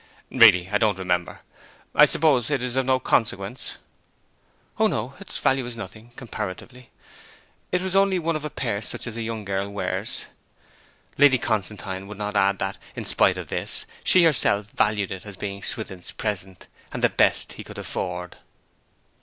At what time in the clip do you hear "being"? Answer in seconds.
15.37-15.61